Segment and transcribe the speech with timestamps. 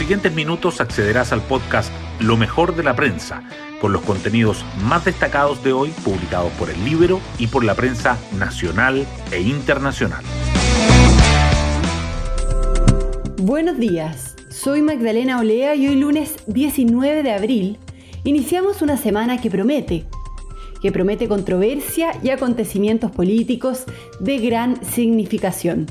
[0.00, 3.42] siguientes minutos accederás al podcast Lo mejor de la prensa,
[3.82, 8.18] con los contenidos más destacados de hoy publicados por el Libro y por la prensa
[8.38, 10.24] nacional e internacional.
[13.42, 17.78] Buenos días, soy Magdalena Olea y hoy lunes 19 de abril
[18.24, 20.06] iniciamos una semana que promete,
[20.80, 23.84] que promete controversia y acontecimientos políticos
[24.18, 25.88] de gran significación.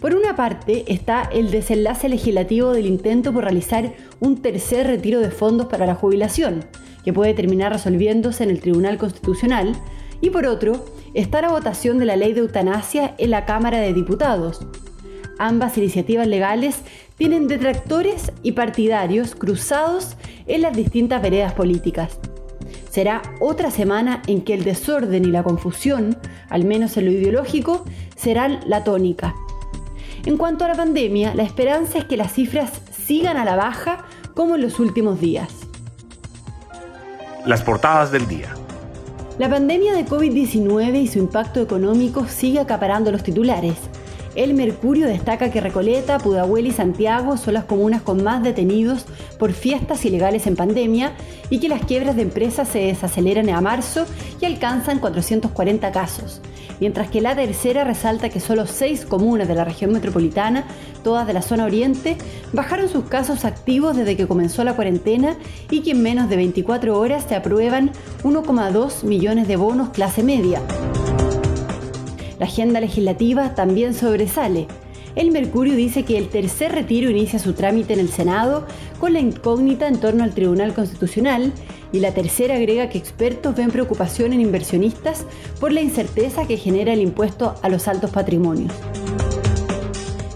[0.00, 5.30] Por una parte está el desenlace legislativo del intento por realizar un tercer retiro de
[5.30, 6.66] fondos para la jubilación,
[7.02, 9.72] que puede terminar resolviéndose en el Tribunal Constitucional,
[10.20, 13.94] y por otro está la votación de la ley de eutanasia en la Cámara de
[13.94, 14.66] Diputados.
[15.38, 16.80] Ambas iniciativas legales
[17.16, 20.16] tienen detractores y partidarios cruzados
[20.46, 22.18] en las distintas veredas políticas.
[22.90, 26.16] Será otra semana en que el desorden y la confusión,
[26.48, 27.84] al menos en lo ideológico,
[28.16, 29.34] serán la tónica.
[30.26, 34.06] En cuanto a la pandemia, la esperanza es que las cifras sigan a la baja
[34.34, 35.48] como en los últimos días.
[37.44, 38.52] Las portadas del día.
[39.38, 43.76] La pandemia de COVID-19 y su impacto económico sigue acaparando los titulares.
[44.34, 49.06] El Mercurio destaca que Recoleta, Pudahuel y Santiago son las comunas con más detenidos
[49.38, 51.12] por fiestas ilegales en pandemia
[51.50, 54.06] y que las quiebras de empresas se desaceleran a marzo
[54.40, 56.40] y alcanzan 440 casos.
[56.80, 60.64] Mientras que la tercera resalta que solo seis comunas de la región metropolitana,
[61.02, 62.16] todas de la zona oriente,
[62.52, 65.36] bajaron sus casos activos desde que comenzó la cuarentena
[65.70, 70.60] y que en menos de 24 horas se aprueban 1,2 millones de bonos clase media.
[72.38, 74.66] La agenda legislativa también sobresale.
[75.14, 78.66] El Mercurio dice que el tercer retiro inicia su trámite en el Senado
[79.00, 81.54] con la incógnita en torno al Tribunal Constitucional
[81.92, 85.24] y la tercera agrega que expertos ven preocupación en inversionistas
[85.60, 88.72] por la incerteza que genera el impuesto a los altos patrimonios.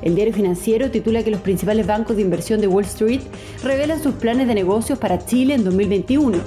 [0.03, 3.21] El diario financiero titula que los principales bancos de inversión de Wall Street
[3.63, 6.39] revelan sus planes de negocios para Chile en 2021.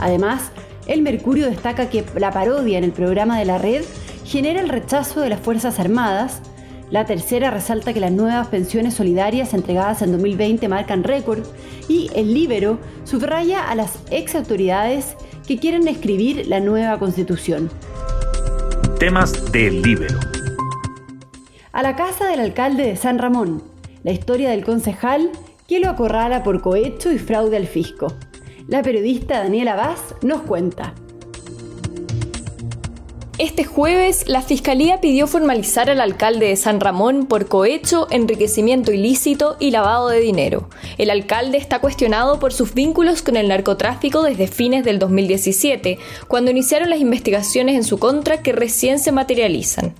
[0.00, 0.50] Además,
[0.86, 3.84] el Mercurio destaca que la parodia en el programa de la red
[4.24, 6.40] genera el rechazo de las Fuerzas Armadas.
[6.90, 11.44] La tercera resalta que las nuevas pensiones solidarias entregadas en 2020 marcan récord
[11.88, 17.70] y el Libero subraya a las ex autoridades que quieren escribir la nueva constitución.
[18.98, 20.18] Temas del Libero.
[21.72, 23.62] A la casa del alcalde de San Ramón,
[24.02, 25.30] la historia del concejal
[25.66, 28.12] que lo acorrala por cohecho y fraude al fisco.
[28.68, 30.94] La periodista Daniela Vaz nos cuenta.
[33.44, 39.58] Este jueves, la Fiscalía pidió formalizar al alcalde de San Ramón por cohecho, enriquecimiento ilícito
[39.60, 40.70] y lavado de dinero.
[40.96, 46.52] El alcalde está cuestionado por sus vínculos con el narcotráfico desde fines del 2017, cuando
[46.52, 49.94] iniciaron las investigaciones en su contra que recién se materializan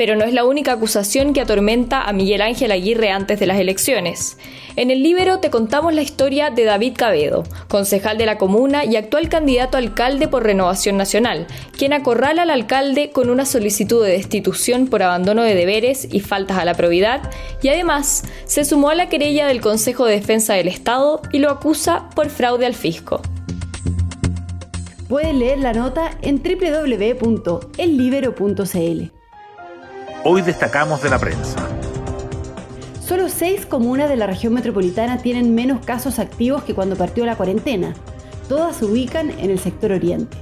[0.00, 3.58] pero no es la única acusación que atormenta a Miguel Ángel Aguirre antes de las
[3.58, 4.38] elecciones.
[4.76, 8.96] En el Libero te contamos la historia de David Cabedo, concejal de la comuna y
[8.96, 11.46] actual candidato a alcalde por Renovación Nacional,
[11.76, 16.56] quien acorrala al alcalde con una solicitud de destitución por abandono de deberes y faltas
[16.56, 17.30] a la probidad,
[17.62, 21.50] y además se sumó a la querella del Consejo de Defensa del Estado y lo
[21.50, 23.20] acusa por fraude al fisco.
[25.10, 29.19] Puedes leer la nota en www.ellibero.cl.
[30.22, 31.66] Hoy destacamos de la prensa.
[33.00, 37.36] Solo seis comunas de la región metropolitana tienen menos casos activos que cuando partió la
[37.36, 37.94] cuarentena.
[38.46, 40.36] Todas se ubican en el sector oriente.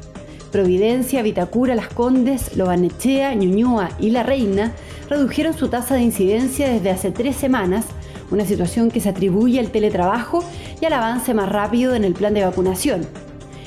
[0.50, 4.72] Providencia, Vitacura, Las Condes, Lobanechea, Ñuñoa y La Reina
[5.08, 7.86] redujeron su tasa de incidencia desde hace tres semanas,
[8.32, 10.42] una situación que se atribuye al teletrabajo
[10.80, 13.06] y al avance más rápido en el plan de vacunación.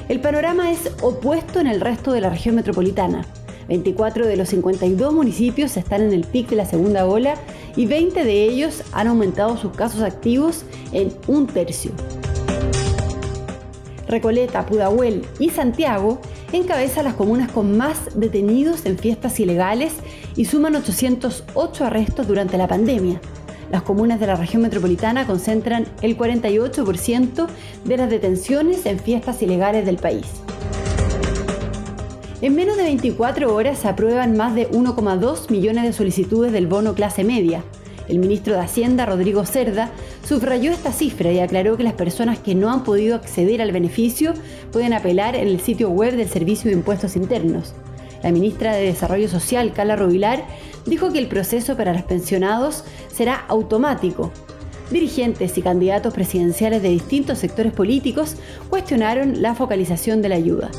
[0.10, 3.26] El panorama es opuesto en el resto de la región metropolitana.
[3.72, 7.36] 24 de los 52 municipios están en el pic de la segunda ola
[7.78, 11.92] y 20 de ellos han aumentado sus casos activos en un tercio.
[14.10, 16.20] Recoleta, Pudahuel y Santiago
[16.52, 19.94] encabezan las comunas con más detenidos en fiestas ilegales
[20.36, 23.22] y suman 808 arrestos durante la pandemia.
[23.72, 27.48] Las comunas de la región metropolitana concentran el 48%
[27.86, 30.26] de las detenciones en fiestas ilegales del país.
[32.42, 36.96] En menos de 24 horas se aprueban más de 1,2 millones de solicitudes del bono
[36.96, 37.64] clase media.
[38.08, 39.92] El ministro de Hacienda, Rodrigo Cerda,
[40.28, 44.34] subrayó esta cifra y aclaró que las personas que no han podido acceder al beneficio
[44.72, 47.76] pueden apelar en el sitio web del Servicio de Impuestos Internos.
[48.24, 50.44] La ministra de Desarrollo Social, Carla Rovilar,
[50.88, 54.32] dijo que el proceso para los pensionados será automático.
[54.90, 58.36] Dirigentes y candidatos presidenciales de distintos sectores políticos
[58.72, 60.72] cuestionaron la focalización de la ayuda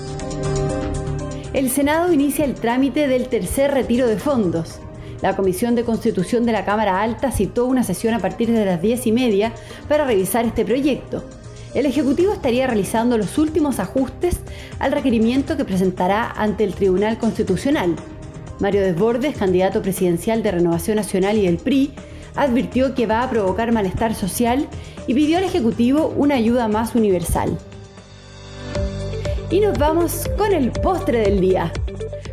[1.54, 4.81] el Senado inicia el trámite del tercer retiro de fondos.
[5.20, 8.81] La Comisión de Constitución de la Cámara Alta citó una sesión a partir de las
[8.81, 9.52] 10 y media
[9.87, 11.22] para revisar este proyecto.
[11.75, 14.40] El Ejecutivo estaría realizando los últimos ajustes
[14.78, 17.96] al requerimiento que presentará ante el Tribunal Constitucional.
[18.58, 21.93] Mario Desbordes, candidato presidencial de Renovación Nacional y del PRI,
[22.34, 24.69] advirtió que va a provocar malestar social
[25.06, 27.58] y pidió al Ejecutivo una ayuda más universal.
[29.52, 31.70] Y nos vamos con el postre del día.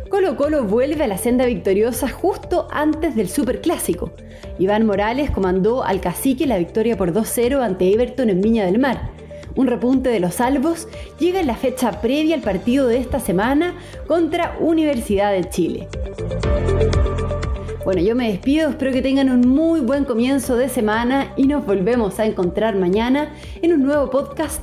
[0.08, 4.12] Colo Colo vuelve a la senda victoriosa justo antes del Superclásico.
[4.58, 9.10] Iván Morales comandó al cacique la victoria por 2-0 ante Everton en Viña del Mar.
[9.54, 10.88] Un repunte de los salvos
[11.18, 13.74] llega en la fecha previa al partido de esta semana
[14.06, 15.88] contra Universidad de Chile.
[17.84, 21.66] Bueno, yo me despido, espero que tengan un muy buen comienzo de semana y nos
[21.66, 24.62] volvemos a encontrar mañana en un nuevo podcast,